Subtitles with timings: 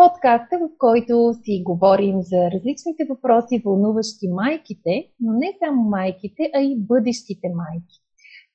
[0.00, 6.60] подкаста, в който си говорим за различните въпроси, вълнуващи майките, но не само майките, а
[6.60, 7.96] и бъдещите майки.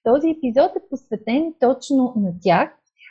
[0.04, 2.70] Този епизод е посветен точно на тях,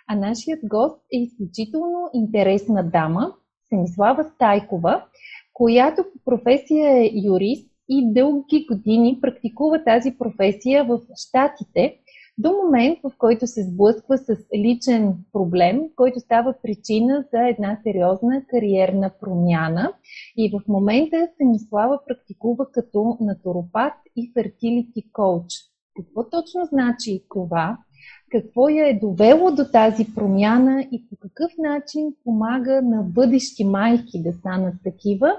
[0.09, 3.33] а нашият гост е изключително интересна дама,
[3.66, 5.05] Станислава Стайкова,
[5.52, 11.98] която по професия е юрист и дълги години практикува тази професия в Штатите,
[12.38, 18.45] до момент, в който се сблъсква с личен проблем, който става причина за една сериозна
[18.47, 19.93] кариерна промяна.
[20.37, 25.45] И в момента Станислава практикува като натуропат и фертилити коуч.
[25.96, 27.79] Какво точно значи това?
[28.30, 34.23] Какво я е довело до тази промяна и по какъв начин помага на бъдещи майки
[34.23, 35.30] да станат такива,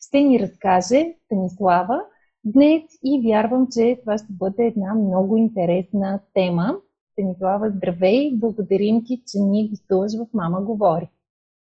[0.00, 2.00] ще ни разкаже Станислава
[2.44, 6.76] днес и вярвам, че това ще бъде една много интересна тема.
[7.12, 8.30] Станислава, здравей!
[8.34, 11.10] Благодарим ти, че ни гостуваш в Мама говори.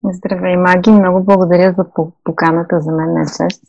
[0.05, 0.91] Здравей, Маги!
[0.91, 2.81] Много благодаря за поканата.
[2.81, 3.63] За мен е чест.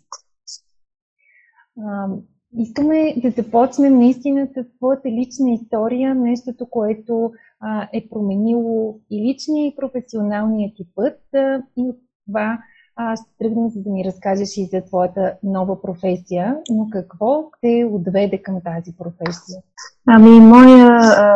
[2.57, 9.67] искаме да започнем наистина с твоята лична история, нещото, което а, е променило и личния,
[9.67, 11.19] и професионалния ти път.
[11.33, 12.59] А, и от това
[12.95, 17.89] аз ще тръгнем, за да ни разкажеш и за твоята нова професия, но какво те
[17.91, 19.61] отведе към тази професия?
[20.07, 21.35] Ами, моя а,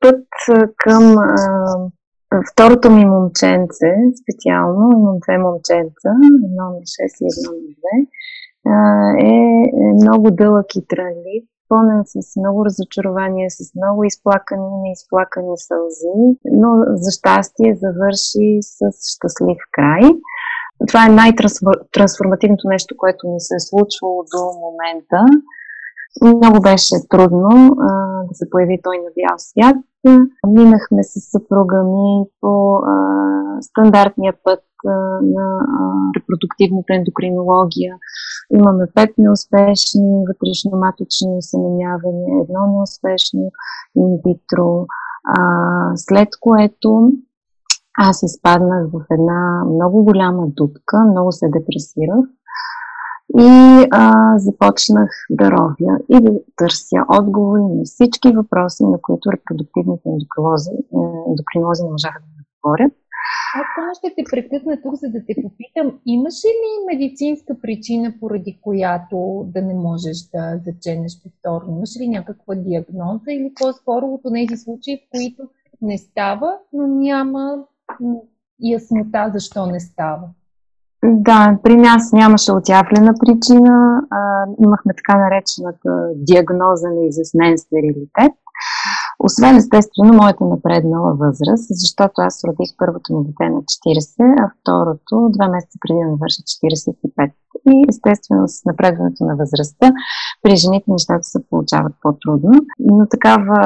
[0.00, 0.26] път
[0.76, 1.90] към а,
[2.52, 3.90] второто ми момченце,
[4.22, 6.10] специално, имам две момченца,
[6.46, 8.06] едно на 6 и едно на 2,
[9.20, 9.34] е,
[9.82, 16.16] е много дълъг и трънлив, пълнен с много разочарование, с много изплакани неизплакани сълзи,
[16.60, 16.70] но
[17.02, 18.80] за щастие завърши с
[19.14, 20.04] щастлив край.
[20.88, 25.20] Това е най-трансформативното нещо, което ми се е случвало до момента.
[26.36, 27.50] Много беше трудно
[27.80, 27.88] а,
[28.28, 29.76] да се появи той на бял свят.
[30.46, 32.94] Минахме с съпруга ми по а,
[33.60, 34.90] стандартния път а,
[35.22, 35.46] на
[35.78, 35.82] а,
[36.16, 37.94] репродуктивната ендокринология.
[38.58, 43.50] Имаме пет неуспешни вътрешно-маточни осеменявания, едно неуспешно
[43.96, 44.86] инвитро,
[45.96, 47.12] след което
[47.98, 52.24] аз изпаднах в една много голяма дупка, много се депресирах
[53.38, 60.08] и а, започнах да ровя и да търся отговори на всички въпроси, на които репродуктивните
[60.08, 60.70] ендокринолози,
[61.28, 62.92] ендокринолози можаха да ми отговорят.
[63.54, 68.58] Аз само ще те прекъсна тук, за да те попитам, имаше ли медицинска причина, поради
[68.62, 71.76] която да не можеш да заченеш повторно?
[71.76, 75.42] Имаш ли някаква диагноза или по-скоро от тези случаи, в които
[75.82, 77.64] не става, но няма
[78.58, 80.28] яснота защо не става.
[81.04, 84.02] Да, при нас нямаше отявлена причина.
[84.10, 88.32] А, имахме така наречената диагноза на изяснен стерилитет.
[89.28, 95.14] Освен естествено моята напреднала възраст, защото аз родих първото ми дете на 40, а второто
[95.36, 97.32] два месеца преди да навърша 45.
[97.72, 99.92] И естествено с напредването на възрастта
[100.42, 102.52] при жените нещата се получават по-трудно.
[102.78, 103.58] Но такава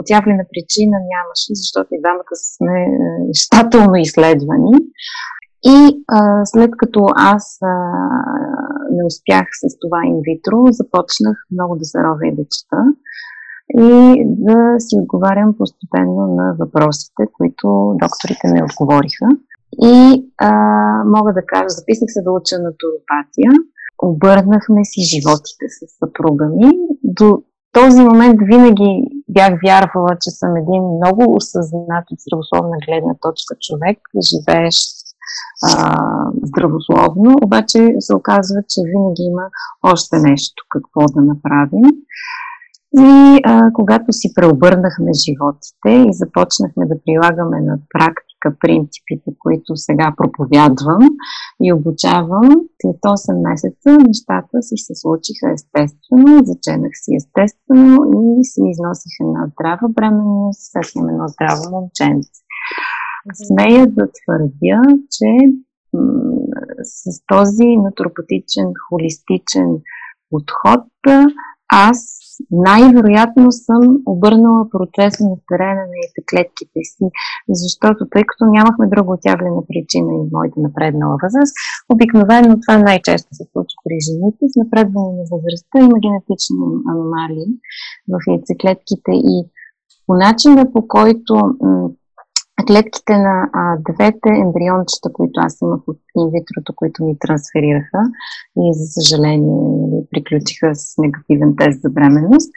[0.00, 2.90] отявлена причина нямаше, защото и двамата сме е,
[3.42, 4.72] щателно изследвани.
[5.64, 7.74] И а, след като аз а,
[8.90, 12.80] не успях с това инвитро, започнах много да се ровя и да чета
[13.78, 19.26] и да си отговарям постепенно на въпросите, които докторите ми отговориха.
[19.82, 20.50] И а,
[21.04, 23.50] мога да кажа, записах се да уча натуропатия,
[24.02, 26.70] обърнахме си животите с съпруга ми.
[27.04, 27.42] До
[27.72, 28.90] този момент винаги
[29.28, 33.98] бях вярвала, че съм един много осъзнат от здравословна гледна точка човек,
[34.30, 34.76] живееш
[35.64, 35.70] а,
[36.42, 39.46] здравословно, обаче се оказва, че винаги има
[39.82, 41.84] още нещо какво да направим.
[42.96, 50.14] И а, когато си преобърнахме животите и започнахме да прилагаме на практика принципите, които сега
[50.16, 51.02] проповядвам
[51.62, 52.48] и обучавам,
[52.80, 59.42] след 8 месеца нещата си се случиха естествено, заченах си естествено и си износих една
[59.52, 62.40] здрава бременност, сега имам едно здраво момченце.
[63.46, 64.82] Смея да твърдя,
[65.14, 65.28] че
[65.92, 66.38] м-
[66.82, 69.68] с този натуропатичен, холистичен
[70.30, 70.84] подход
[71.72, 72.17] аз
[72.50, 73.82] най-вероятно съм
[74.14, 77.06] обърнала процеса на старене на яйцеклетките си,
[77.60, 81.54] защото тъй като нямахме друга отявлена причина и моята напреднала възраст,
[81.92, 85.76] обикновено това най-често се случва при жените с напредване на възрастта.
[85.78, 86.56] Има генетични
[86.92, 87.50] аномалии
[88.12, 89.36] в яйцеклетките и
[90.06, 91.32] по начина по който
[92.66, 98.00] клетките на а, двете ембриончета, които аз имах от инвитрото, които ми трансферираха
[98.56, 102.50] и за съжаление нали, приключиха с негативен тест за бременност,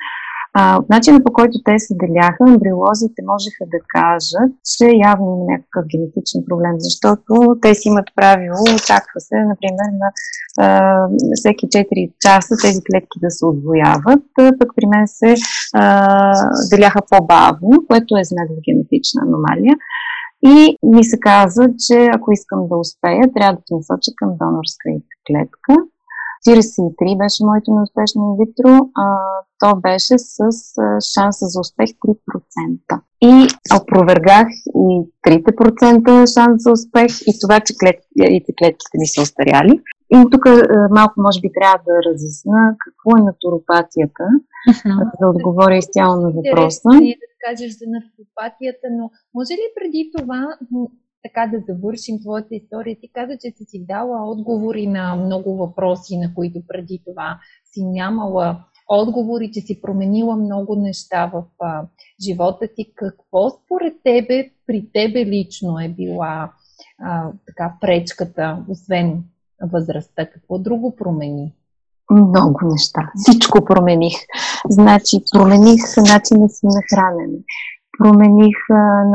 [0.53, 5.45] а, от начина по който те се деляха, ембриолозите можеха да кажат, че явно има
[5.53, 7.31] някакъв генетичен проблем, защото
[7.62, 10.09] те си имат правило, очаква се, например, на
[10.65, 10.68] а,
[11.36, 14.24] всеки 4 часа тези клетки да се отвояват,
[14.59, 15.36] пък при мен се
[15.74, 15.83] а,
[16.71, 19.75] деляха по-бавно, което е знак за генетична аномалия.
[20.44, 24.89] И ми се каза, че ако искам да успея, трябва да се насоча към донорска
[25.27, 25.74] клетка.
[26.47, 29.05] 43 беше моето неуспешно инвитро, а,
[29.59, 33.01] то беше с а, шанса за успех 3%.
[33.21, 33.47] И
[33.77, 34.88] опровергах и
[35.27, 39.81] 3% шанс за успех и това, че клетките, клетките ми са остаряли.
[40.15, 40.43] И тук
[40.91, 44.25] малко може би трябва да разясна какво е натуропатията,
[44.69, 45.11] uh-huh.
[45.19, 46.89] да отговоря изцяло на въпроса.
[46.94, 49.05] Интересно е да кажеш за натуропатията, но
[49.35, 50.41] може ли преди това
[51.23, 52.97] така да завършим твоята история.
[53.01, 57.83] Ти каза, че си си дала отговори на много въпроси, на които преди това си
[57.83, 61.83] нямала отговори, че си променила много неща в а,
[62.25, 62.94] живота ти.
[62.95, 66.51] Какво според тебе, при тебе лично е била
[67.03, 69.23] а, така пречката, освен
[69.71, 70.25] възрастта?
[70.25, 71.53] Какво друго промени?
[72.12, 73.12] Много неща.
[73.15, 74.13] Всичко промених.
[74.69, 77.38] Значи, промених начина си на хранене
[78.01, 78.57] промених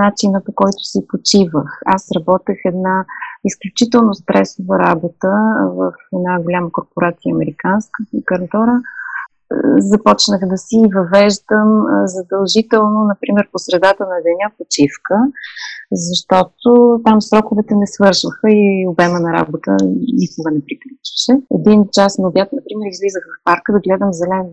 [0.03, 1.81] начина по който си почивах.
[1.87, 3.05] Аз работех една
[3.45, 5.31] изключително стресова работа
[5.79, 8.81] в една голяма корпорация американска кантора.
[9.79, 11.69] Започнах да си въвеждам
[12.05, 15.17] задължително, например, по средата на деня почивка,
[15.93, 19.71] защото там сроковете не свършваха и обема на работа
[20.23, 21.33] никога не приключваше.
[21.59, 24.53] Един час на обяд, например, излизах в парка да гледам зелено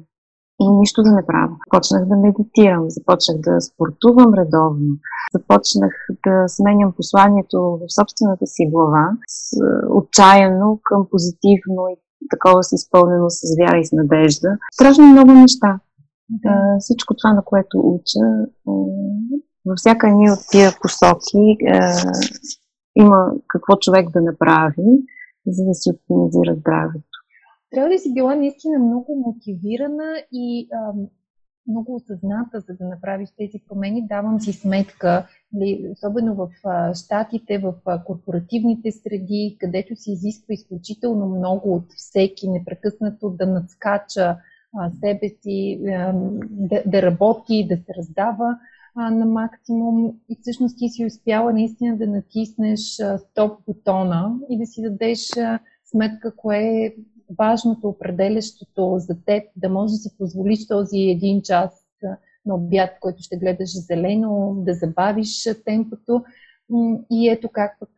[0.61, 1.55] и нищо да не правя.
[1.67, 4.91] Започнах да медитирам, започнах да спортувам редовно,
[5.33, 5.93] започнах
[6.25, 9.57] да сменям посланието в собствената си глава с,
[9.89, 11.95] отчаяно към позитивно и
[12.29, 14.49] такова си изпълнено с вяра и с надежда.
[14.73, 15.79] Страшно много неща.
[16.29, 16.77] Да.
[16.79, 18.25] Всичко това, на което уча,
[19.65, 21.57] във всяка една от тия посоки
[22.95, 24.89] има какво човек да направи,
[25.47, 27.12] за да си оптимизира здравето
[27.73, 30.93] трябва да си била наистина много мотивирана и а,
[31.67, 34.07] много осъзната, за да направиш тези промени.
[34.07, 36.49] Давам си сметка, ли, особено в
[36.93, 37.73] щатите, в
[38.05, 44.37] корпоративните среди, където се изисква изключително много от всеки, непрекъснато да надскача
[44.99, 45.79] себе си,
[46.49, 48.57] да, да работи, да се раздава
[48.95, 52.79] на максимум и всъщност ти си успяла наистина да натиснеш
[53.17, 55.19] стоп бутона и да си дадеш
[55.85, 56.95] сметка кое е
[57.39, 61.71] важното, определящото за теб, да можеш да си позволиш този един час
[62.45, 66.23] на обяд, който ще гледаш зелено, да забавиш темпото.
[67.11, 67.89] И ето как пък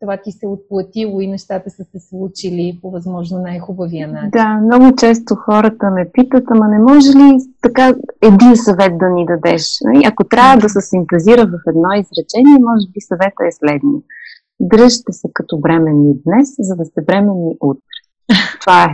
[0.00, 4.30] това ти се отплатило и нещата са се случили по възможно най-хубавия начин.
[4.30, 9.26] Да, много често хората ме питат, ама не може ли така един съвет да ни
[9.26, 9.78] дадеш?
[9.84, 10.02] Нали?
[10.06, 14.02] Ако трябва да се синтезира в едно изречение, може би съвета е следния.
[14.60, 17.98] Дръжте се като бременни днес, за да сте бременни утре.
[18.60, 18.88] Това е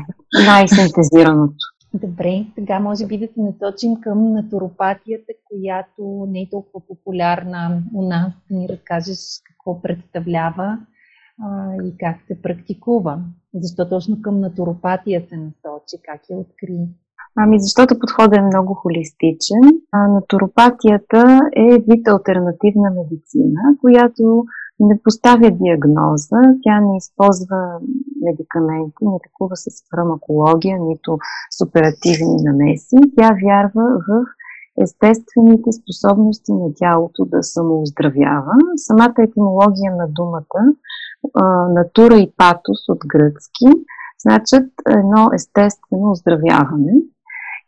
[0.47, 1.55] най-синтезираното.
[1.95, 8.09] Добре, сега може би да се насочим към натуропатията, която не е толкова популярна у
[8.09, 8.33] нас.
[8.50, 10.79] Да ни разкажеш какво представлява
[11.43, 13.21] а, и как се практикува.
[13.55, 15.97] Защо точно към натуропатия се насочи?
[16.05, 16.79] Как я откри?
[17.37, 19.62] Ами защото подходът е много холистичен.
[19.93, 24.45] А натуропатията е вид альтернативна медицина, която
[24.81, 27.81] не поставя диагноза, тя не използва
[28.23, 31.19] медикаменти, не такова с фармакология, нито
[31.51, 32.97] с оперативни намеси.
[33.17, 34.25] Тя вярва в
[34.83, 38.53] естествените способности на тялото да самооздравява.
[38.77, 40.61] Самата етимология на думата,
[41.71, 43.71] натура и патос от гръцки,
[44.19, 46.93] значат едно естествено оздравяване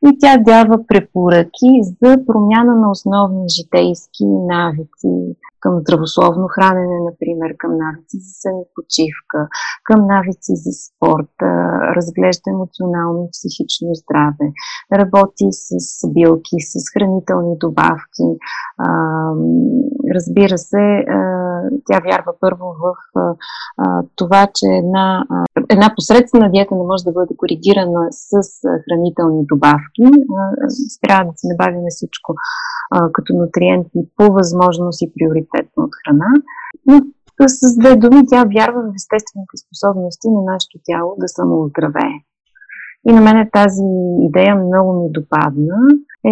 [0.07, 1.71] и тя дава препоръки
[2.03, 9.41] за промяна на основни житейски навици, към здравословно хранене, например, към навици за почивка,
[9.85, 11.35] към навици за спорт,
[11.97, 14.47] разглежда емоционално и психично здраве,
[15.01, 18.27] работи с билки, с хранителни добавки.
[20.17, 21.05] Разбира се,
[21.87, 22.95] тя вярва първо в
[24.17, 25.25] това, че една
[25.71, 28.33] една посредствена диета не може да бъде коригирана с
[28.85, 30.05] хранителни добавки.
[31.03, 32.35] Трябва да се набавяме всичко
[33.13, 35.13] като нутриенти по възможност и
[35.51, 36.31] приоритетно от храна.
[36.87, 37.01] Но
[37.49, 42.19] с две думи тя вярва в естествените способности на нашето тяло да самооздравее.
[43.09, 43.89] И на мен тази
[44.29, 45.79] идея много ми допадна.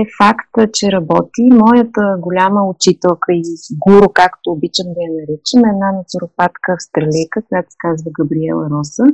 [0.01, 1.43] Е факта, че работи.
[1.53, 3.43] Моята голяма учителка и
[3.87, 9.05] гуру, както обичам да я наричам, е една нацуропатка австралийка, която се казва Габриела Роса.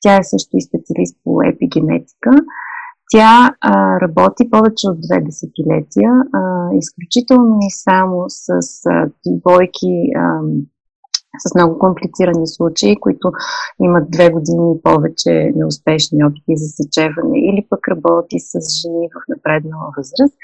[0.00, 2.30] Тя е също и специалист по епигенетика.
[3.10, 8.48] Тя а, работи повече от две десетилетия, а, изключително и само с
[8.86, 10.40] а, двойки а,
[11.38, 13.32] с много комплицирани случаи, които
[13.82, 19.28] имат две години и повече неуспешни опити за съчеване или пък работи с жени в
[19.28, 20.34] напреднала възраст.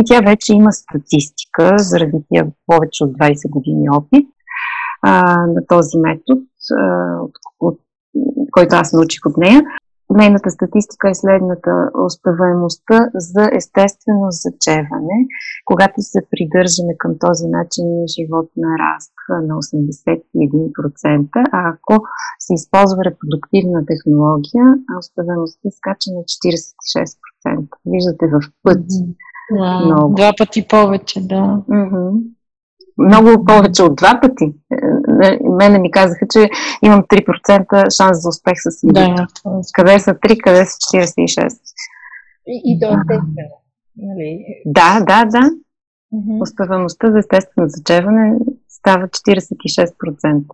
[0.00, 4.26] И тя вече има статистика заради тия повече от 20 години опит
[5.02, 6.40] а, на този метод,
[6.78, 7.80] а, от, от,
[8.52, 9.62] който аз научих от нея.
[10.18, 11.72] Нейната статистика е следната.
[12.06, 15.18] Успеваемостта за естествено зачеване,
[15.64, 21.94] когато се придържаме към този начин на живот нараства на 81%, а ако
[22.38, 24.66] се използва репродуктивна технология,
[24.98, 27.68] успеваемостта скача на 46%.
[27.86, 29.00] Виждате в пъти.
[29.84, 30.14] Много.
[30.14, 31.62] Два пъти повече, да.
[31.70, 32.12] Mm-hmm
[32.98, 34.54] много повече от два пъти.
[35.58, 36.50] Мене ми казаха, че
[36.82, 38.86] имам 3% шанс за успех с.
[38.86, 39.26] Да,
[39.72, 41.58] къде са 3, къде са 46?
[42.46, 43.56] И, и то естествено.
[43.96, 44.44] Нали?
[44.66, 45.50] Да, да, да.
[46.14, 46.42] Mm-hmm.
[46.42, 48.38] Успеваемостта за естествено зачеване
[48.68, 50.44] става 46%.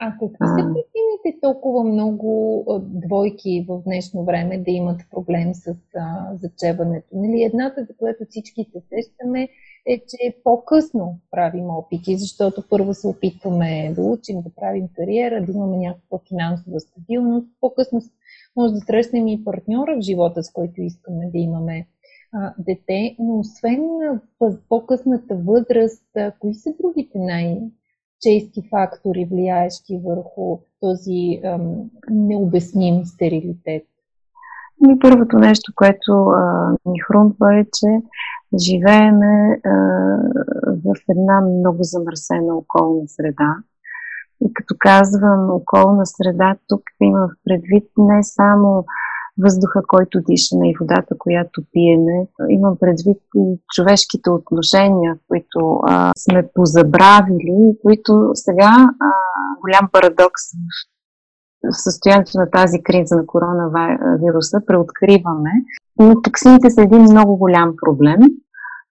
[0.00, 6.34] А какви са причините толкова много двойки в днешно време да имат проблем с а,
[6.42, 7.06] зачеването?
[7.12, 9.48] Нали, едната, за която всички се сещаме,
[9.86, 15.52] е, че по-късно правим опити, защото първо се опитваме да учим, да правим кариера, да
[15.52, 17.46] имаме някаква финансова стабилност.
[17.60, 18.00] По-късно
[18.56, 21.86] може да срещнем и партньора в живота, с който искаме да имаме
[22.32, 24.20] а, дете, но освен на
[24.68, 33.82] по-късната възраст, а, кои са другите най-чести фактори, влияещи върху този ам, необясним стерилитет?
[34.90, 37.86] И първото нещо, което а, ми хрумва е, че
[38.58, 39.60] живееме
[40.84, 43.56] в една много замърсена околна среда.
[44.44, 48.84] И като казвам околна среда, тук има предвид не само
[49.38, 52.26] въздуха, който дишаме и водата, която пиеме.
[52.48, 59.10] Имам предвид и човешките отношения, които а, сме позабравили, които сега а,
[59.60, 60.42] голям парадокс
[61.64, 65.50] в състоянието на тази криза на коронавируса преоткриваме.
[65.98, 68.20] Но токсините са един много голям проблем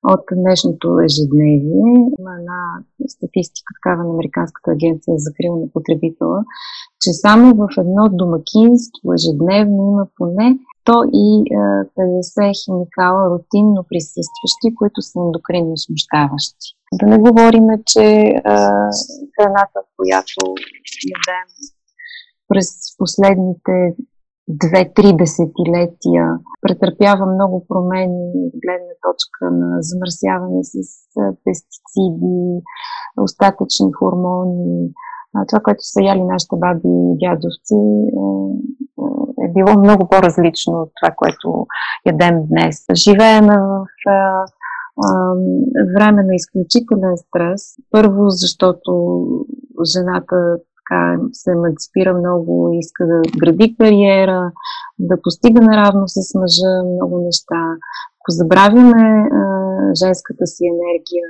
[0.04, 1.94] от днешното ежедневие.
[2.20, 2.62] Има една
[3.08, 6.42] статистика такава на Американската агенция за закрила на потребителя,
[7.02, 15.78] че само в едно домакинство ежедневно има поне 150 химикала рутинно присъстващи, които са ендокринно
[15.78, 16.68] смущаващи.
[17.00, 18.06] Да не говорим, че
[18.46, 18.56] а,
[19.36, 20.40] храната, която
[21.16, 21.50] ядем
[22.48, 23.96] през последните
[24.48, 26.26] две-три десетилетия
[26.62, 30.78] претърпява много промени от гледна точка на замърсяване с
[31.46, 32.62] пестициди,
[33.18, 34.90] остатъчни хормони.
[35.48, 37.82] Това, което са яли нашите баби и дядовци,
[38.18, 41.68] е, е било много по-различно от това, което
[42.06, 42.86] ядем днес.
[42.96, 43.86] Живееме в
[45.98, 47.62] време на изключителен стрес.
[47.92, 48.92] Първо, защото
[49.94, 50.36] жената
[50.92, 54.52] така се емансипира много, иска да гради кариера,
[55.00, 57.62] да постига наравно с мъжа много неща.
[58.20, 59.44] Ако забравиме а,
[59.96, 61.30] женската си енергия,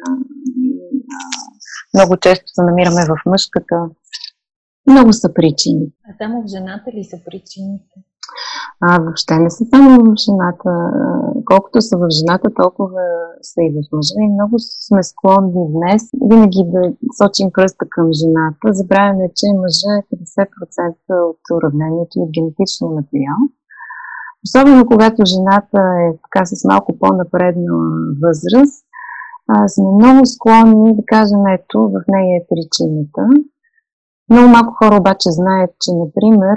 [1.94, 3.76] много често се намираме в мъжката.
[4.90, 5.88] Много са причини.
[6.10, 7.96] А само в жената ли са причините?
[8.84, 10.70] А, въобще не са само в жената.
[11.46, 13.04] Колкото са в жената, толкова
[13.42, 14.20] са и в мъжа.
[14.28, 14.56] И много
[14.88, 16.82] сме склонни днес винаги да
[17.20, 18.64] сочим пръста към жената.
[18.80, 23.40] Забравяме, че мъжа е 50% от уравнението и генетичния материал.
[24.46, 27.74] Особено когато жената е така с малко по-напредна
[28.24, 28.86] възраст,
[29.48, 33.24] а, сме много склонни да кажем, ето, в нея е причината.
[34.32, 36.56] Много малко хора обаче знаят, че, например,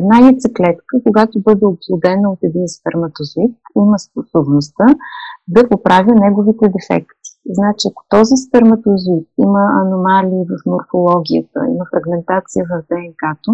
[0.00, 4.86] една яйцеклетка, когато бъде оплодена от един сперматозоид, има способността
[5.48, 7.28] да поправя неговите дефекти.
[7.58, 13.52] Значи, ако този сперматозоид има аномалии в морфологията, има фрагментация в ДНК-то,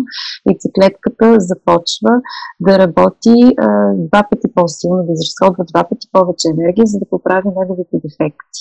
[0.50, 2.12] яйцеклетката започва
[2.66, 3.68] да работи а,
[4.08, 8.60] два пъти по-силно, да изразходва два пъти повече енергия, за да поправи неговите дефекти.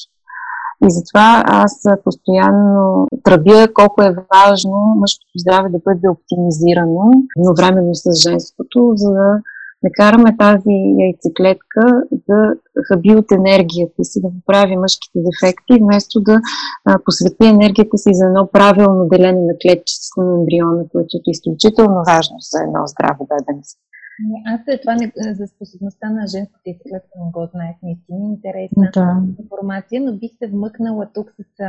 [0.86, 7.06] И затова аз постоянно тръбя колко е важно мъжкото здраве да бъде оптимизирано
[7.38, 9.42] едновременно с женското, за да
[9.84, 11.84] не караме тази яйцеклетка
[12.30, 12.38] да
[12.88, 16.42] хаби от енергията си, да поправи мъжките дефекти, вместо да
[17.06, 22.36] посвети енергията си за едно правилно делене на клетчицата на ембриона, което е изключително важно
[22.52, 23.76] за едно здраво бебенце.
[24.46, 27.76] Аз след това не, за способността на женската изклетка не го знаех.
[27.84, 29.24] Наистина интересна да.
[29.40, 31.60] информация, но бих се вмъкнала тук с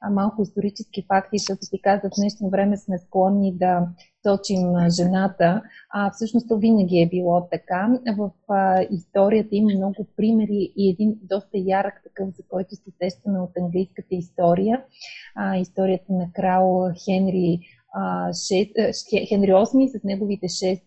[0.00, 3.88] а, малко исторически факти, защото ти каза, в днешно време сме склонни да
[4.22, 7.98] точим жената, а всъщност то винаги е било така.
[8.16, 13.38] В а, историята има много примери и един доста ярък такъв, за който се сещаме
[13.40, 14.82] от английската история.
[15.34, 17.60] А, историята на крал Хенри
[19.28, 20.86] Хенри VIII с неговите шест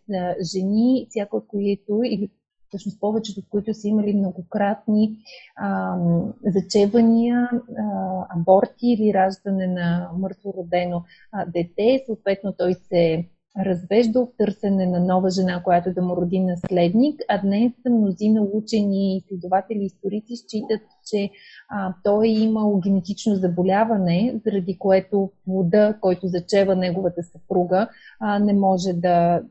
[0.53, 2.29] жени, всяка от които, или
[2.67, 5.17] всъщност повечето от които са имали многократни
[5.55, 5.97] а,
[6.45, 12.03] зачевания, а, аборти или раждане на мъртво родено а, дете.
[12.05, 13.25] Съответно той се
[13.65, 19.17] развежда в търсене на нова жена, която да му роди наследник, а днес мнозина учени,
[19.17, 21.29] изследователи, историци считат, че
[21.69, 27.87] а, той е имал генетично заболяване, заради което плода, който зачева неговата съпруга,
[28.19, 29.41] а, не може да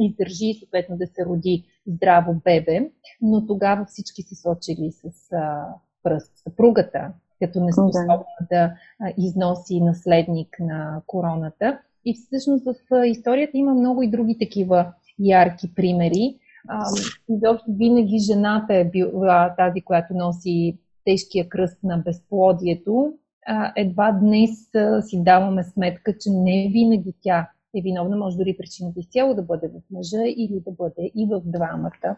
[0.00, 2.90] издържи и съответно да се роди здраво бебе.
[3.22, 5.66] Но тогава всички се сочили с а,
[6.02, 8.74] пръст съпругата, като неспособна да
[9.18, 11.78] износи наследник на короната.
[12.04, 16.36] И всъщност в историята има много и други такива ярки примери.
[17.28, 23.12] Изобщо винаги жената е била тази, която носи тежкия кръст на безплодието.
[23.76, 24.50] Едва днес
[25.00, 28.16] си даваме сметка, че не винаги тя е виновна.
[28.16, 32.16] Може дори причината изцяло да бъде в мъжа или да бъде и в двамата.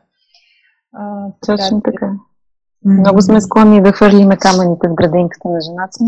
[1.47, 2.13] Точно така.
[2.85, 5.99] Много сме склонни да хвърлиме камъните в градинката на жената,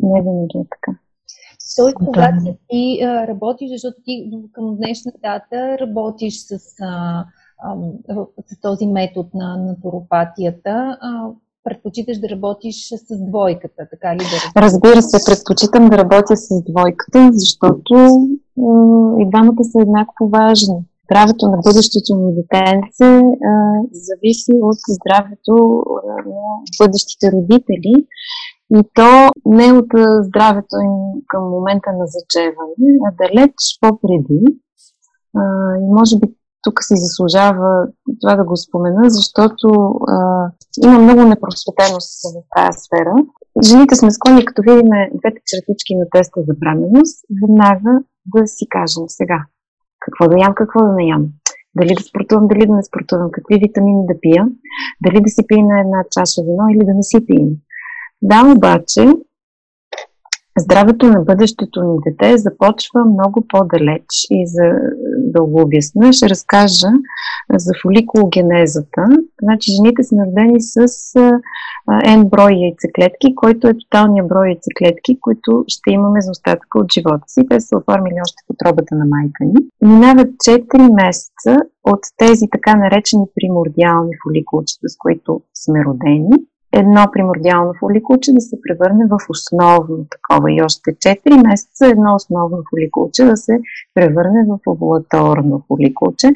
[0.00, 0.98] не винаги е така.
[1.76, 2.06] Да.
[2.06, 7.24] когато ти а, работиш, защото ти към днешна дата работиш с, а,
[7.62, 7.76] а,
[8.46, 11.28] с този метод на натуропатията, а,
[11.64, 17.30] предпочиташ да работиш с двойката, така ли да Разбира се, предпочитам да работя с двойката,
[17.32, 17.94] защото
[19.20, 20.78] и двамата са еднакво важни.
[21.04, 23.10] Здравето на бъдещето на детенце
[23.50, 23.52] а,
[24.06, 25.54] зависи от здравето
[26.06, 27.94] на бъдещите родители
[28.78, 29.90] и то не от
[30.26, 34.40] здравето им към момента на зачеване, а далеч по-преди.
[35.36, 35.42] А,
[35.82, 36.26] и може би
[36.62, 37.88] тук си заслужава
[38.20, 39.68] това да го спомена, защото
[40.08, 40.16] а,
[40.84, 43.14] има много непросветеност в тази сфера.
[43.68, 47.92] Жените сме склонни, като видим двете чертички на теста за бременност, веднага
[48.34, 49.38] да си кажем сега
[50.00, 51.24] какво да ям, какво да не ям.
[51.78, 54.42] Дали да спортувам, дали да не спортувам, какви витамини да пия,
[55.04, 57.50] дали да си пия на една чаша вино или да не си пием.
[58.22, 59.06] Да, обаче,
[60.58, 64.62] здравето на бъдещето ни дете започва много по-далеч и за
[65.18, 66.88] да го обясня, ще разкажа
[67.54, 69.02] за фоликологенезата.
[69.42, 70.86] Значи, жените са родени с
[72.04, 77.24] N брой яйцеклетки, който е тоталният брой яйцеклетки, които ще имаме за остатъка от живота
[77.26, 77.40] си.
[77.50, 79.60] Те са оформили още в отробата на майка ни.
[79.82, 86.36] Минават 4 месеца от тези така наречени примордиални фоликулчета, с които сме родени
[86.72, 92.62] едно примордиално фоликулче да се превърне в основно такова и още 4 месеца едно основно
[92.70, 93.58] фоликулче да се
[93.94, 96.28] превърне в овулаторно фоликулче,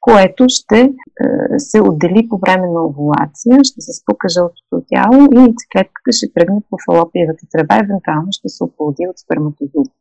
[0.00, 0.90] което ще е,
[1.58, 6.60] се отдели по време на овулация, ще се спука жълтото тяло и яйцеклетката ще тръгне
[6.70, 9.92] по фалопиевата тръба, евентуално ще се оплоди от сперматозоид.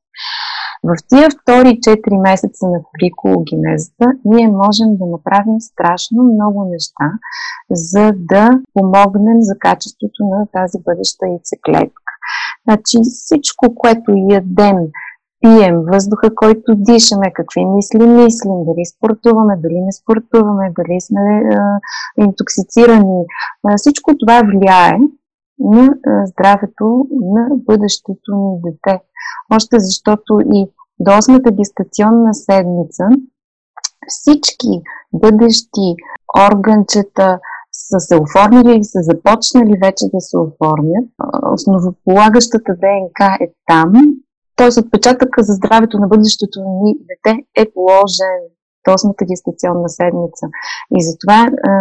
[0.84, 7.08] В тия втори 4 месеца на фоликологенезата ние можем да направим страшно много неща,
[7.72, 12.12] за да помогнем за качеството на тази бъдеща яйцеклетка.
[12.66, 14.78] Значи всичко, което ядем,
[15.42, 21.80] пием, въздуха, който дишаме, какви мисли мислим, дали спортуваме, дали не спортуваме, дали сме а,
[22.24, 23.20] интоксицирани,
[23.78, 24.98] всичко това влияе
[25.60, 25.90] на
[26.26, 29.02] здравето на бъдещето ни дете.
[29.56, 33.04] Още защото и до 8-та гестационна седмица
[34.08, 34.82] всички
[35.14, 35.96] бъдещи
[36.52, 37.40] органчета
[37.72, 41.10] са се оформили или са започнали вече да се оформят.
[41.54, 43.94] Основополагащата ДНК е там,
[44.56, 44.80] т.е.
[44.80, 48.40] отпечатъка за здравето на бъдещето ни дете е положен
[48.98, 50.46] 8-та гестационна седмица.
[50.98, 51.74] И затова а,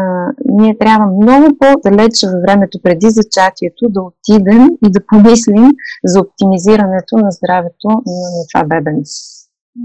[0.45, 5.69] ние трябва много по-далече във времето преди зачатието да отидем и да помислим
[6.05, 9.39] за оптимизирането на здравето на, това бебенце.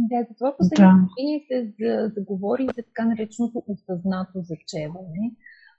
[0.09, 1.47] Да, за това последното да.
[1.47, 1.57] се
[2.15, 5.25] заговори за така нареченото осъзнато зачеване.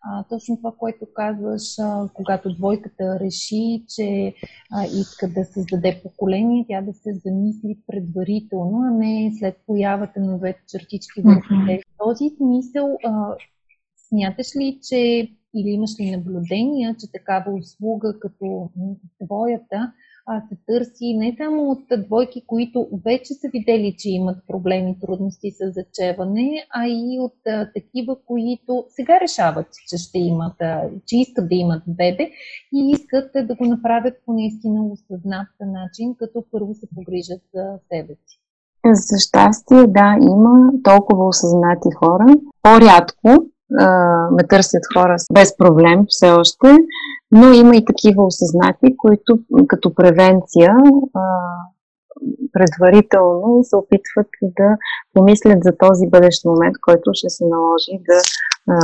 [0.06, 4.34] А, точно това, което казваш, а, когато двойката реши, че
[4.72, 10.38] а, иска да създаде поколение, тя да се замисли предварително, а не след появата на
[10.38, 11.54] двете чертички върху.
[11.64, 13.36] В този смисъл, а,
[14.08, 18.70] смяташ ли, че или имаш ли наблюдения, че такава услуга като
[19.24, 19.92] твоята
[20.48, 25.72] се търси не само от двойки, които вече са видели, че имат проблеми, трудности с
[25.72, 31.48] зачеване, а и от а, такива, които сега решават, че ще имат, а, че искат
[31.48, 32.30] да имат бебе
[32.74, 37.78] и искат а, да го направят по наистина осъзнат начин, като първо се погрижат за
[37.92, 38.40] себе си.
[38.87, 42.26] За щастие, да, има толкова осъзнати хора.
[42.62, 43.28] По-рядко
[44.30, 46.66] ме търсят хора без проблем все още,
[47.32, 50.74] но има и такива осъзнати, които като превенция
[52.52, 54.76] предварително се опитват да
[55.14, 58.18] помислят за този бъдещ момент, който ще се наложи да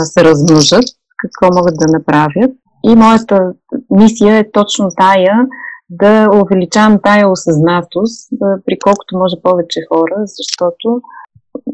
[0.04, 0.84] се размножат,
[1.18, 2.52] какво могат да направят.
[2.84, 3.52] И моята
[3.90, 5.46] мисия е точно тая
[5.90, 8.28] да увеличавам тая осъзнатост
[8.66, 11.00] при колкото може повече хора, защото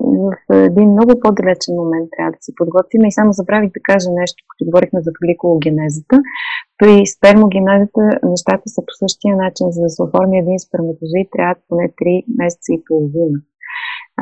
[0.07, 0.37] в
[0.71, 3.03] един много по-далечен момент трябва да се подготвим.
[3.05, 6.17] И само забравих да кажа нещо, като говорихме за фоликулогенезата.
[6.79, 9.67] При спермогенезата нещата са по същия начин.
[9.75, 13.39] За да се оформи един сперматозоид, трябва поне 3 месеца и половина.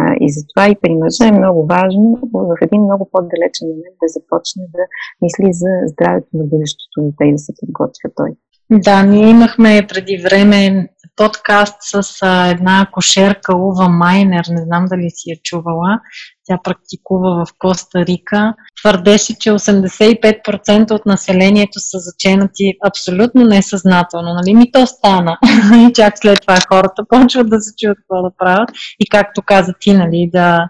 [0.01, 4.09] А, и затова и при мъжа е много важно в един много по-далечен момент да
[4.17, 4.83] започне да
[5.23, 8.31] мисли за здравето на бъдещето дете и да се подготвя той.
[8.71, 15.11] Да, ние имахме преди време подкаст с а, една кошерка Ува Майнер, не знам дали
[15.11, 16.01] си я чувала.
[16.45, 18.55] Тя практикува в Коста Рика.
[18.81, 24.35] Твърдеше, че 85% от населението са заченати абсолютно несъзнателно.
[24.35, 25.39] Нали ми то стана?
[25.89, 28.71] и чак след това хората почват да се чуят какво да правят.
[29.01, 30.69] И както каза ти, нали, да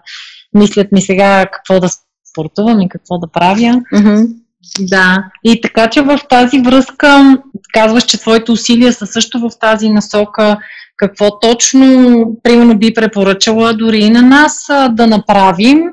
[0.53, 1.89] мислят ми сега какво да
[2.31, 3.81] спортувам и какво да правя.
[3.93, 4.44] Mm-hmm.
[4.79, 7.37] Да, и така че в тази връзка
[7.73, 10.57] казваш, че твоите усилия са също в тази насока.
[10.97, 15.83] Какво точно, примерно, би препоръчала дори и на нас да направим,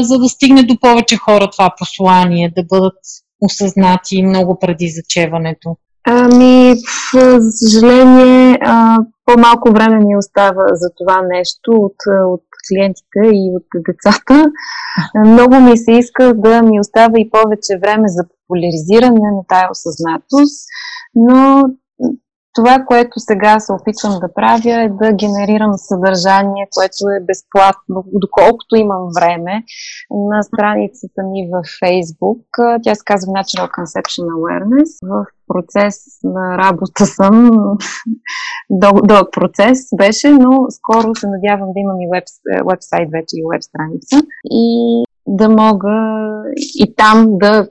[0.00, 2.98] за да стигне до повече хора това послание, да бъдат
[3.40, 5.76] осъзнати много преди зачеването?
[6.06, 6.74] Ами,
[7.14, 8.58] за съжаление,
[9.26, 14.50] по-малко време ми остава за това нещо от, от клиентите и от децата.
[15.26, 20.66] Много ми се иска да ми остава и повече време за популяризиране на тая осъзнатост,
[21.14, 21.64] но
[22.54, 28.76] това, което сега се опитвам да правя е да генерирам съдържание, което е безплатно, доколкото
[28.76, 29.64] имам време,
[30.10, 32.44] на страницата ми в Facebook.
[32.82, 34.90] Тя се казва Natural Conception Awareness.
[35.02, 37.50] В процес на работа съм,
[39.02, 42.24] дълъг процес беше, но скоро се надявам да имам и веб,
[42.70, 45.96] вебсайт вече и веб страница и да мога
[46.74, 47.68] и там да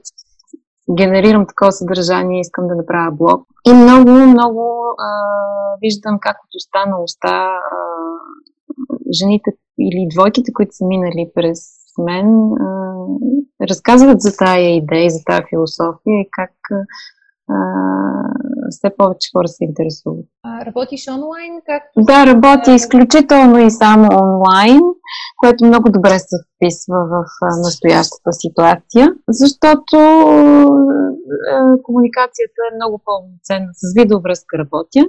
[0.96, 3.46] генерирам такова съдържание, искам да направя блог.
[3.68, 5.08] И много, много а,
[5.82, 7.80] виждам как от уста на уста а,
[9.12, 11.58] жените или двойките, които са минали през
[11.98, 12.94] мен, а,
[13.68, 16.54] разказват за тая идея, за тая философия и как
[17.50, 17.56] а,
[18.70, 20.26] все повече хора се интересуват.
[20.42, 21.52] А, работиш онлайн?
[21.66, 21.82] Как?
[21.98, 24.80] Да, работя изключително и само онлайн,
[25.40, 27.16] което много добре се вписва в
[27.66, 29.96] настоящата ситуация, защото
[31.82, 33.70] комуникацията е много по-ценна.
[33.72, 35.02] С видеовръзка работя.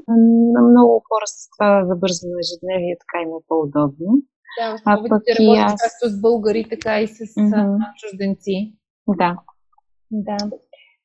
[0.55, 4.09] На много хора с това забързано ежедневие така има по-удобно.
[4.59, 5.75] Да, а пък и аз...
[5.81, 7.77] както с българи, така и с mm-hmm.
[7.99, 8.73] чужденци.
[9.07, 9.37] Да.
[10.11, 10.37] Да.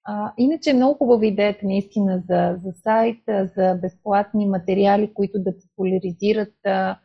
[0.09, 3.19] А, иначе много хубава идеята наистина за, за сайт,
[3.57, 6.99] за безплатни материали, които да популяризират а,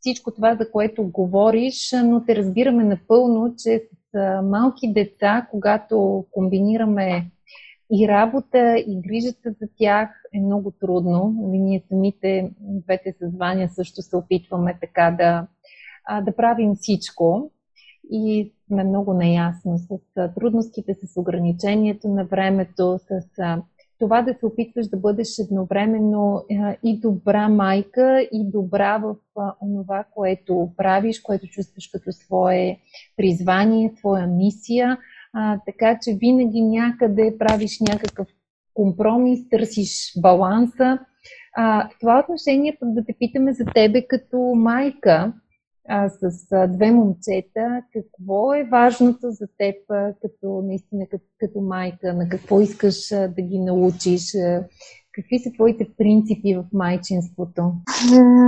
[0.00, 6.26] всичко това, за което говориш, но те разбираме напълно, че с а, малки деца, когато
[6.30, 7.30] комбинираме
[7.92, 11.34] и работа, и грижата за тях е много трудно.
[11.38, 15.46] Нали, ние самите, двете съзвания също се опитваме така да,
[16.22, 17.50] да правим всичко
[18.10, 19.88] и сме много наясно с
[20.34, 23.20] трудностите, с ограничението на времето, с
[23.98, 26.44] това да се опитваш да бъдеш едновременно
[26.84, 29.16] и добра майка, и добра в
[29.62, 32.78] онова, което правиш, което чувстваш като свое
[33.16, 34.98] призвание, твоя мисия.
[35.66, 38.28] Така че винаги някъде правиш някакъв
[38.74, 40.98] компромис, търсиш баланса.
[41.56, 45.32] В това отношение пък да те питаме за тебе като майка,
[45.88, 47.82] а, с а, две момчета.
[47.92, 52.14] Какво е важното за теб а, като наистина като, като майка?
[52.14, 54.34] На какво искаш а, да ги научиш?
[54.34, 54.64] А,
[55.22, 57.72] Какви са твоите принципи в майчинството?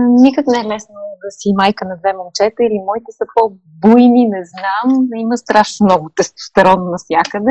[0.09, 4.43] Никак не е лесно да си майка на две момчета или моите са по-буйни, не
[4.45, 5.09] знам.
[5.17, 7.51] Има страшно много тестостерон навсякъде.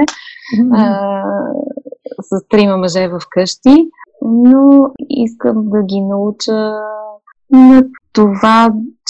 [0.59, 1.23] Mm-hmm.
[2.21, 3.89] с трима мъже в къщи,
[4.21, 6.71] но искам да ги науча
[7.51, 7.83] на
[8.19, 8.57] това,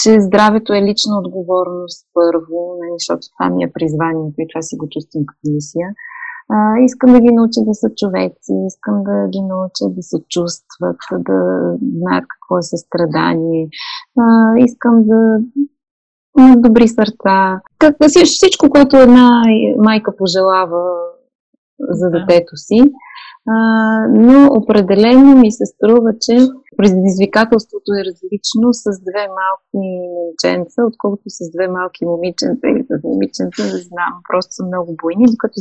[0.02, 4.74] че здравето е лична отговорност първо, нали, защото това ми е призванието и това си
[4.80, 5.88] го чувствам като мисия.
[6.88, 11.38] Искам да ги науча да са човеци, искам да ги науча да се чувстват, да
[11.98, 13.68] знаят какво е състрадание.
[14.22, 14.24] А,
[14.68, 15.20] искам да
[16.38, 17.60] имат добри сърца.
[17.78, 19.42] Как, всичко, което една
[19.78, 20.82] майка пожелава
[21.98, 22.78] за детето си.
[23.48, 23.56] А,
[24.08, 26.38] но определено ми се струва, че
[26.80, 33.62] предизвикателството е различно с две малки момченца, отколкото с две малки момиченца или с момиченца,
[33.72, 34.12] не знам.
[34.28, 35.56] Просто са много буйни, докато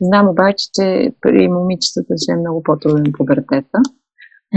[0.00, 3.78] знам обаче, че при момичетата ще е много по-труден пубертета,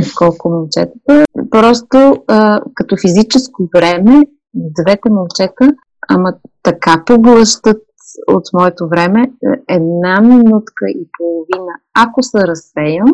[0.06, 1.14] отколко момчетата.
[1.52, 4.16] Просто а, като физическо време,
[4.54, 5.66] двете момчета,
[6.10, 6.34] ама
[6.64, 7.82] така поглъщат
[8.28, 11.74] от моето време е, една минутка и половина.
[11.94, 13.08] Ако се разсеям,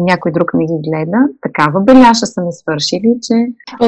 [0.00, 3.34] някой друг ми ги гледа, такава беляша са ме свършили, че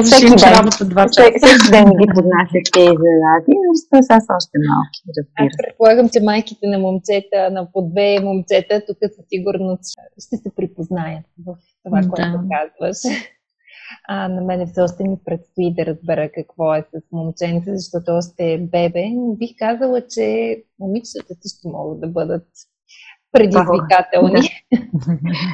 [0.03, 1.31] всеки ден, работа два часа.
[1.41, 3.71] Всеки ден ги поднасят тези задачи, но
[4.03, 4.99] са още малки,
[5.35, 9.83] Аз предполагам, че майките на момчета, на по две момчета, тук със сигурност
[10.25, 11.47] ще се припознаят в
[11.83, 12.09] това, да.
[12.09, 12.97] което казваш.
[14.07, 18.53] А, на мене все още ми предстои да разбера какво е с момченце, защото още
[18.53, 22.47] е бебе, но бих казала, че момичетата също могат да бъдат
[23.31, 24.41] предизвикателни.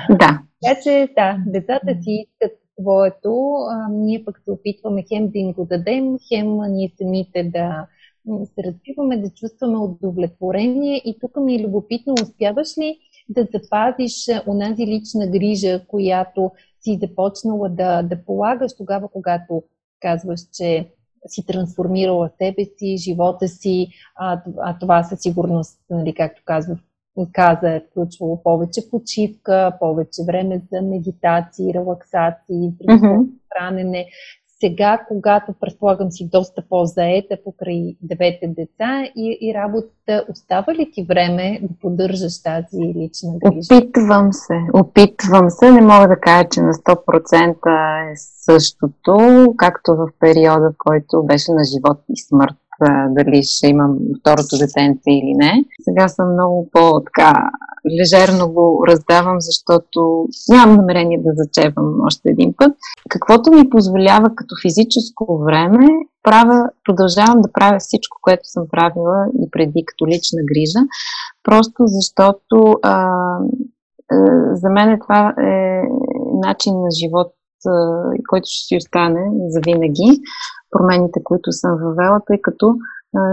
[0.09, 0.15] Да.
[0.15, 0.39] да.
[0.63, 5.53] Така че, да, децата си искат своето, а, ние пък се опитваме хем да им
[5.53, 7.87] го дадем, хем ние самите да
[8.27, 11.01] се развиваме, да чувстваме удовлетворение.
[11.05, 12.97] И тук ми е любопитно, успяваш ли
[13.29, 14.13] да запазиш
[14.47, 19.63] онази лична грижа, която си започнала да, да полагаш тогава, когато
[19.99, 20.89] казваш, че
[21.27, 26.77] си трансформирала себе си, живота си, а, а това със сигурност, нали, както казва,
[27.33, 33.27] каза, е включвало повече почивка, повече време за медитации, релаксации, mm-hmm.
[33.53, 34.05] хранене
[34.59, 41.03] сега, когато предполагам си доста по-заета покрай девете деца и, и работата, остава ли ти
[41.03, 43.75] време да поддържаш тази лична грижа?
[43.75, 45.71] Опитвам се, опитвам се.
[45.71, 51.51] Не мога да кажа, че на 100% е същото, както в периода, в който беше
[51.51, 52.55] на живот и смърт
[53.09, 55.65] дали ще имам второто детенце или не.
[55.81, 57.49] Сега съм много по-така
[58.01, 62.71] лежерно го раздавам, защото нямам намерение да зачевам още един път.
[63.09, 65.87] Каквото ми позволява като физическо време,
[66.23, 70.81] правя, продължавам да правя всичко, което съм правила и преди като лична грижа,
[71.43, 72.93] просто защото а,
[74.11, 74.17] а,
[74.53, 75.81] за мен това е
[76.47, 77.27] начин на живот,
[78.29, 80.21] който ще си остане за винаги.
[80.71, 82.75] Промените, които съм въвела, тъй като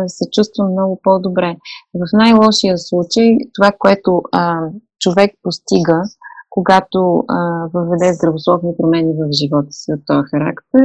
[0.06, 1.56] се чувствам много по-добре.
[1.94, 4.60] В най-лошия случай, това, което а,
[5.00, 6.02] човек постига,
[6.50, 10.84] когато а, въведе здравословни промени в живота си от този характер,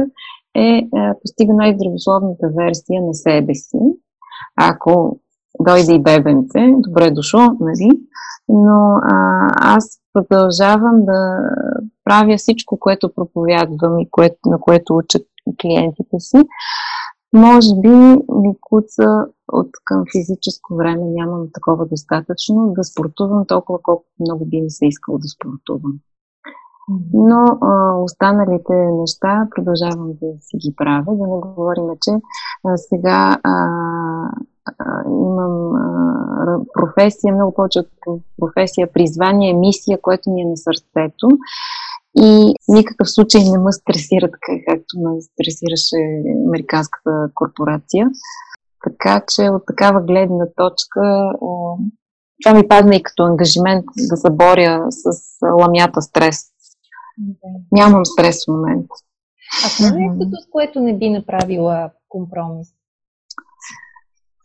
[0.54, 3.78] е а, постига най-здравословната версия на себе си.
[4.56, 5.20] Ако
[5.60, 7.90] дойде и бебенце, добре дошло, нали?
[8.48, 9.84] Но а, аз
[10.24, 11.38] продължавам да
[12.04, 15.22] правя всичко, което проповядвам и което, на което учат
[15.60, 16.36] клиентите си,
[17.32, 24.10] може би ми куца от към физическо време, нямам такова достатъчно, да спортувам толкова, колкото
[24.20, 25.92] много би ми се искало да спортувам.
[27.12, 31.16] Но а, останалите неща продължавам да си ги правя.
[31.16, 32.10] Да не говорим, че
[32.64, 33.68] а, сега а,
[34.78, 41.28] а, имам а, професия, много повече от професия, призвание, мисия, което ми е на сърцето
[42.16, 45.96] и никакъв случай не ме стресира така, както ме стресираше
[46.46, 48.10] американската корпорация.
[48.84, 51.32] Така че от такава гледна точка
[52.42, 56.38] това ми падна и като ангажимент да се боря с ламята стрес.
[57.72, 58.94] Нямам стрес в момента.
[59.64, 62.68] А това е нещото, с което не би направила компромис?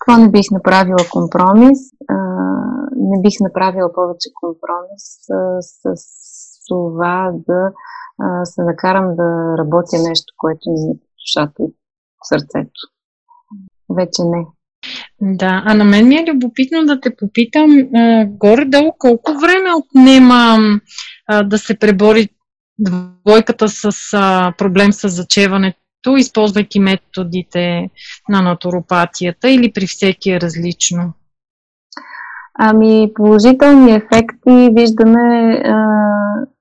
[0.06, 1.80] Какво не бих направила компромис?
[2.10, 2.16] А,
[2.96, 7.72] не бих направила повече компромис с, с това да
[8.24, 11.76] а, се накарам да работя нещо, което ми е душата и
[12.24, 12.82] сърцето.
[13.90, 14.46] Вече не.
[15.22, 20.58] Да, а на мен ми е любопитно да те попитам а, горе-долу колко време отнема
[21.28, 22.30] а, да се пребори
[22.80, 27.90] двойката с а, проблем с зачеването, използвайки методите
[28.30, 31.14] на натуропатията или при всеки е различно?
[32.60, 35.78] Ами, положителни ефекти виждаме а,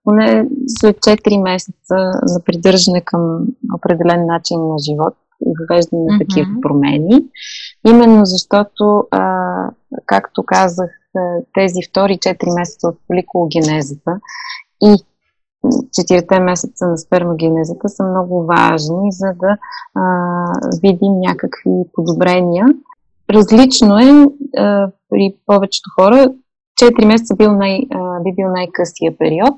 [0.04, 5.14] поне след 4 месеца на придържане към определен начин на живот
[5.46, 6.60] и въвеждане на такива mm-hmm.
[6.60, 7.24] промени.
[7.86, 9.54] Именно защото, а,
[10.06, 10.90] както казах,
[11.54, 14.20] тези втори 4 месеца от поликологенезата
[14.82, 14.96] и
[15.92, 19.56] четирите месеца на спермогенезата са много важни, за да
[19.94, 20.46] а,
[20.82, 22.66] видим някакви подобрения.
[23.30, 24.26] Различно е
[24.60, 26.32] а, при повечето хора.
[26.82, 29.54] 4 месеца бил най, а, би бил най-късия период.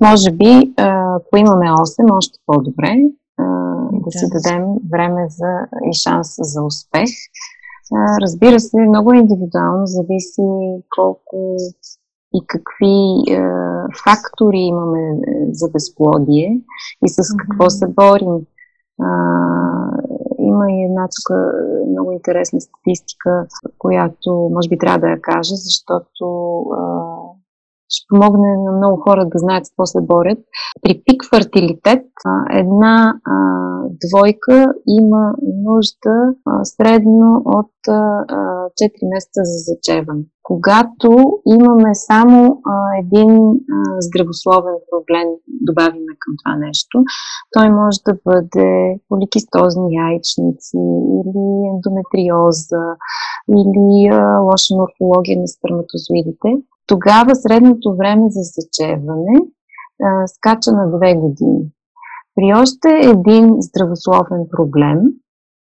[0.00, 2.96] Може би, а, ако имаме 8, още по-добре
[3.38, 3.44] а,
[3.92, 7.08] да, си дадем време за, и шанс за успех.
[7.94, 10.42] А, разбира се, много е индивидуално, зависи
[10.96, 11.56] колко
[12.36, 13.40] и какви е,
[14.04, 15.14] фактори имаме е,
[15.50, 16.60] за безплодие
[17.06, 18.46] и с какво се борим.
[19.02, 19.08] А,
[20.38, 23.46] има и една тук е, много интересна статистика,
[23.78, 27.15] която може би трябва да я кажа, защото а,
[27.88, 30.38] ще помогне на много хора да знаят какво се борят.
[30.82, 32.06] При пик фертилитет
[32.50, 33.34] една а,
[34.04, 34.66] двойка
[35.00, 35.34] има
[35.68, 36.14] нужда
[36.46, 38.24] а, средно от а,
[38.82, 40.24] 4 месеца за зачеване.
[40.42, 41.10] Когато
[41.58, 42.38] имаме само
[42.72, 43.56] а, един а,
[44.06, 45.28] здравословен проблем,
[45.68, 46.96] добавиме към това нещо,
[47.54, 48.68] той може да бъде
[49.08, 50.80] поликистозни яйчници
[51.18, 52.84] или ендометриоза
[53.58, 56.50] или а, лоша морфология на сперматозоидите
[56.86, 59.36] тогава средното време за зачеване
[60.02, 61.70] а, скача на 2 години.
[62.34, 64.98] При още един здравословен проблем,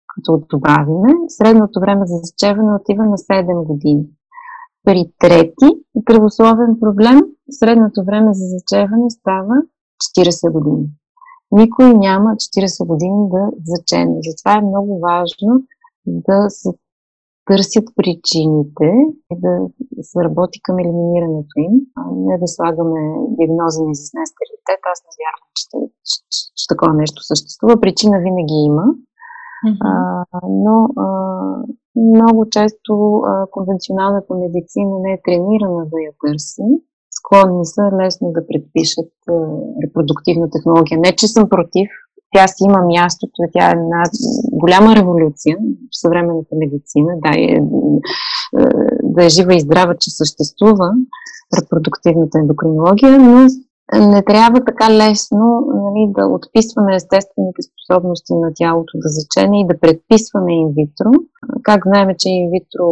[0.08, 4.06] като добавиме, средното време за зачеване отива на 7 години.
[4.84, 7.20] При трети здравословен проблем,
[7.52, 9.56] средното време за зачеване става
[10.18, 10.88] 40 години.
[11.52, 14.18] Никой няма 40 години да зачене.
[14.30, 15.64] Затова е много важно
[16.06, 16.70] да се
[17.48, 18.88] търсят причините
[19.32, 19.54] и да
[20.10, 23.02] се работи към елиминирането им, а не да слагаме
[23.38, 24.82] диагноза на изяснен стерилитет.
[24.92, 25.64] Аз не вярвам, че,
[26.08, 27.82] че, че, че такова нещо съществува.
[27.84, 28.86] Причина винаги има.
[29.66, 29.78] Mm-hmm.
[29.92, 31.08] А, но а,
[32.14, 36.68] много често а, конвенционалната медицина не е тренирана да я търси.
[37.18, 39.34] Склонни са лесно да предпишат а,
[39.84, 40.98] репродуктивна технология.
[41.00, 41.90] Не, че съм против,
[42.36, 44.04] тя си има мястото, тя е една
[44.52, 45.58] голяма революция
[45.92, 47.62] в съвременната медицина, да е, е,
[49.04, 50.90] да е жива и здрава, че съществува
[51.58, 53.48] репродуктивната ендокринология, но
[53.94, 59.80] не трябва така лесно нали, да отписваме естествените способности на тялото да зачене и да
[59.80, 61.12] предписваме инвитро.
[61.64, 62.88] Как знаем, че инвитро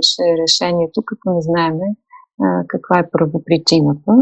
[0.00, 1.78] ще е решението, като не знаем
[2.68, 4.12] каква е първопричината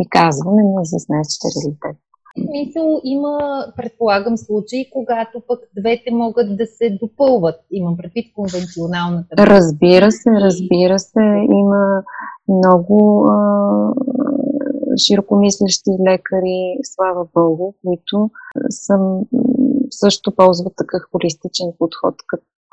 [0.00, 1.96] и казваме на изяснен стерилитет
[2.44, 7.60] смисъл има, предполагам, случаи, когато пък двете могат да се допълват.
[7.70, 9.28] Имам предвид конвенционалната.
[9.38, 11.20] Разбира се, разбира се.
[11.50, 12.02] Има
[12.48, 13.36] много а,
[15.06, 18.30] широкомислещи лекари, слава Богу, които
[18.70, 19.20] съм,
[19.90, 22.14] също ползват такъв холистичен подход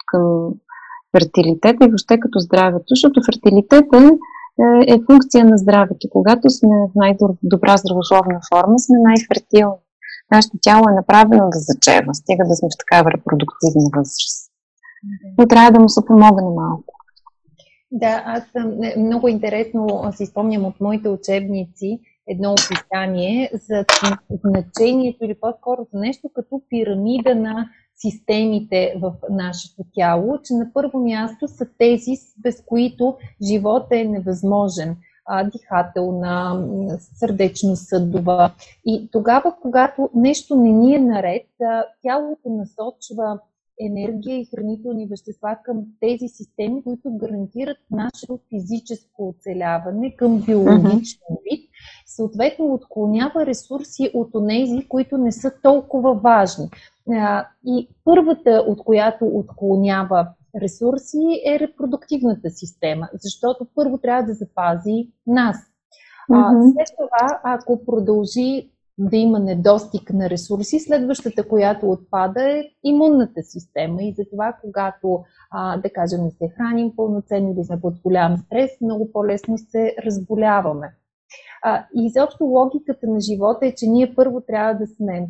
[0.06, 0.54] към,
[1.18, 4.12] фертилитета и въобще като здравето, защото фертилитета е
[4.60, 6.08] е, е функция на здравето.
[6.10, 9.84] Когато сме в най-добра здравословна форма, сме най-фертилни.
[10.32, 14.52] Нашето тяло е направено да зачева, стига да сме в такава репродуктивна възраст.
[15.38, 16.94] Но трябва да му се помогне малко.
[17.92, 23.86] Да, аз съм много интересно си спомням от моите учебници едно описание за
[24.44, 31.00] значението или по-скоро за нещо като пирамида на системите в нашето тяло, че на първо
[31.00, 34.98] място са тези, без които живота е невъзможен
[35.52, 36.68] дихателна,
[37.00, 38.52] сърдечно-съдова.
[38.86, 41.48] И тогава, когато нещо не ни е наред,
[42.02, 43.40] тялото насочва
[43.82, 51.70] енергия и хранителни вещества към тези системи, които гарантират нашето физическо оцеляване към биологичен вид.
[52.06, 56.70] Съответно, отклонява ресурси от онези, които не са толкова важни.
[57.66, 60.28] И първата, от която отклонява
[60.62, 65.58] ресурси, е репродуктивната система, защото първо трябва да запази нас.
[66.32, 66.74] Mm-hmm.
[66.74, 74.04] След това, ако продължи да има недостиг на ресурси, следващата, която отпада е имунната система.
[74.04, 78.72] И затова, когато, а, да кажем, не се храним пълноценно или сме под голям стрес,
[78.82, 80.94] много по-лесно се разболяваме.
[81.64, 85.28] А, и изобщо логиката на живота е, че ние първо трябва да сме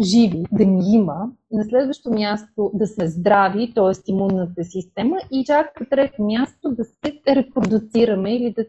[0.00, 1.30] живи, да ни има.
[1.52, 4.10] На следващо място да сме здрави, т.е.
[4.10, 5.16] имунната система.
[5.32, 8.64] И чак на трето място да се репродуцираме или да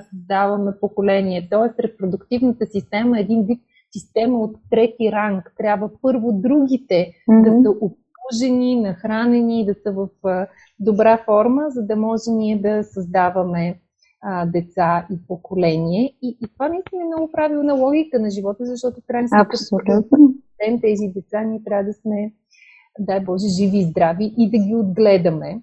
[0.00, 1.48] създаваме поколение.
[1.50, 1.82] Т.е.
[1.82, 3.60] репродуктивната система е един вид
[3.92, 5.54] система от трети ранг.
[5.58, 7.44] Трябва първо другите mm-hmm.
[7.44, 10.08] да са обслужени, нахранени, да са в
[10.80, 13.80] добра форма, за да може ние да създаваме
[14.26, 16.14] а, деца и поколение.
[16.22, 20.34] И, и това наистина е много правилна логика на живота, защото в крайна Абсолютно.
[20.80, 22.32] тези деца ние трябва да сме,
[22.98, 25.62] дай Боже, живи и здрави и да ги отгледаме.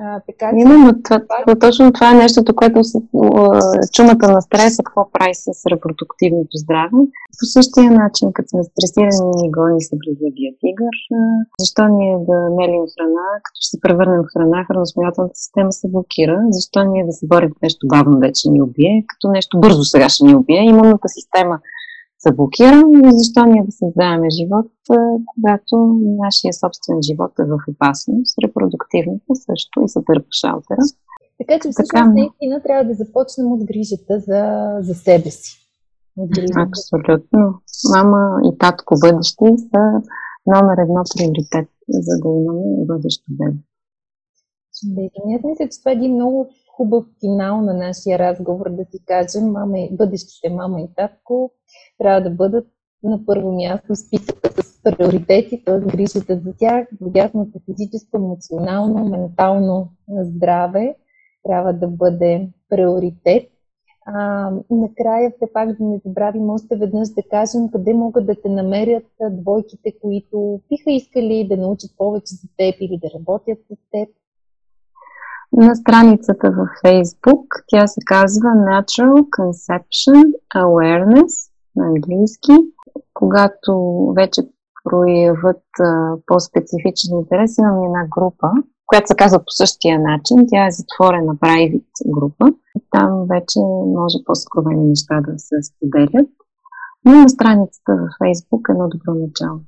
[0.00, 0.46] А, така.
[0.56, 2.92] Именно това, това, точно това е нещото, което с
[3.92, 6.98] чумата на стреса, какво прави с репродуктивното здраве.
[7.38, 10.94] По същия начин, като сме стресирани, ни гони се гризавия тигър.
[11.60, 16.36] Защо ние да мелим храна, като се превърнем в храна, храносмилателната система се блокира.
[16.50, 20.24] Защо ние да се борим нещо бавно вече ни убие, като нещо бързо сега ще
[20.24, 20.62] ни убие.
[20.62, 21.58] Имунната система
[22.18, 24.70] са блокирани и защо ние да създаваме живот,
[25.34, 25.76] когато
[26.24, 30.84] нашия собствен живот е в опасност, репродуктивната също и се търпа шалтера.
[31.38, 34.42] Така че всъщност така, наистина трябва да започнем от грижата за,
[34.80, 35.68] за себе си.
[36.68, 37.42] Абсолютно.
[37.94, 39.82] Мама и татко бъдещи са
[40.46, 43.58] номер едно приоритет, за да имаме бъдещо бебе.
[45.34, 46.48] Аз мисля, че това е един много
[46.78, 51.50] хубав финал на нашия разговор, да си кажем, мама, бъдещите мама и татко
[51.98, 52.66] трябва да бъдат
[53.02, 55.80] на първо място списъка с приоритети, т.е.
[55.80, 60.96] грижата за тях, за физическо, емоционално, ментално здраве
[61.44, 63.48] трябва да бъде приоритет.
[64.06, 68.48] А, накрая все пак да не забравим още веднъж да кажем къде могат да те
[68.48, 74.08] намерят двойките, които биха искали да научат повече за теб или да работят с теб
[75.52, 77.46] на страницата във Facebook.
[77.68, 80.24] Тя се казва Natural Conception
[80.56, 82.52] Awareness на английски.
[83.14, 83.72] Когато
[84.16, 84.42] вече
[84.84, 88.48] проявят а, по-специфичен интерес, имам една група,
[88.86, 90.36] която се казва по същия начин.
[90.48, 92.46] Тя е затворена private група.
[92.90, 96.30] Там вече може по-скровени неща да се споделят.
[97.04, 99.60] Но на страницата във Facebook е едно добро начало.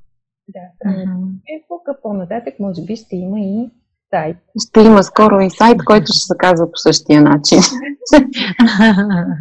[0.47, 1.39] Да, страницата uh-huh.
[1.47, 3.71] Facebook, а по-нататък може би ще има и
[4.13, 4.37] сайт.
[4.67, 7.57] Ще има скоро и сайт, който ще се казва по същия начин.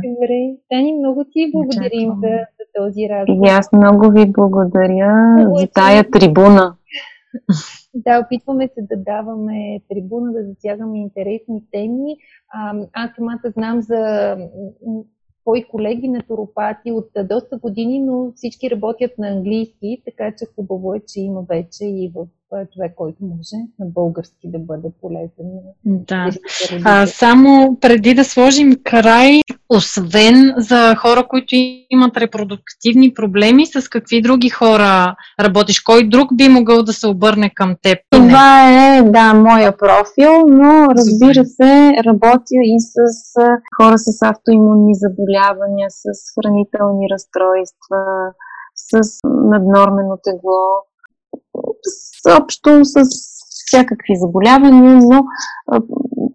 [0.05, 0.39] Добре.
[0.71, 3.47] Тани, много ти благодарим за, за този разговор.
[3.47, 6.75] И аз много ви благодаря много за тая трибуна.
[7.95, 12.16] Да, опитваме се да даваме трибуна, да засягаме интересни теми.
[12.93, 14.37] аз самата знам за
[15.43, 20.95] твои колеги на туропати от доста години, но всички работят на английски, така че хубаво
[20.95, 22.27] е, че има вече и в
[22.74, 25.51] човек, който може на български да бъде полезен.
[25.84, 26.30] Да.
[26.84, 31.55] А, само преди да сложим край, освен за хора, които
[31.90, 35.80] имат репродуктивни проблеми, с какви други хора работиш?
[35.80, 37.98] Кой друг би могъл да се обърне към теб?
[38.11, 43.34] Това е, да, моя профил, но разбира се, работя и с
[43.76, 48.01] хора с автоимунни заболявания, с хранителни разстройства,
[48.74, 50.89] с наднормено тегло,
[51.83, 52.95] с, общо с
[53.66, 55.25] всякакви заболявания, но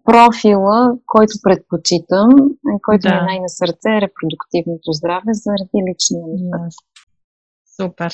[0.04, 2.30] профила, който предпочитам,
[2.84, 3.16] който да.
[3.16, 6.74] е най-на сърце, е репродуктивното здраве заради личния ми път.
[7.82, 8.14] Супер.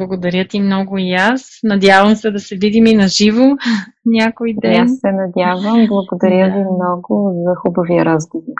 [0.00, 1.42] Благодаря ти много и аз.
[1.64, 3.44] Надявам се да се видим и на живо
[4.06, 4.82] някой ден.
[4.82, 5.86] аз се надявам.
[5.88, 6.52] Благодаря да.
[6.52, 8.54] ви много за хубавия разговор.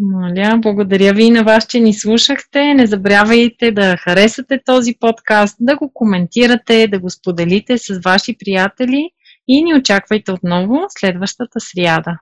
[0.00, 2.74] Моля, благодаря ви и на вас, че ни слушахте.
[2.74, 9.10] Не забравяйте да харесате този подкаст, да го коментирате, да го споделите с ваши приятели
[9.48, 12.18] и ни очаквайте отново следващата сряда.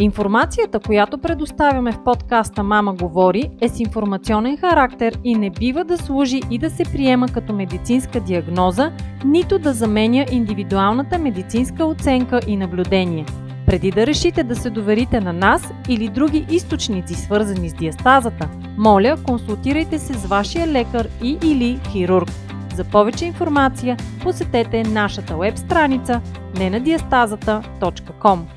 [0.00, 5.98] Информацията, която предоставяме в подкаста Мама говори, е с информационен характер и не бива да
[5.98, 8.92] служи и да се приема като медицинска диагноза,
[9.24, 13.26] нито да заменя индивидуалната медицинска оценка и наблюдение.
[13.66, 18.48] Преди да решите да се доверите на нас или други източници, свързани с диастазата,
[18.78, 22.28] моля, консултирайте се с вашия лекар и или хирург.
[22.74, 26.20] За повече информация посетете нашата веб страница
[26.54, 28.55] nenadiastazata.com.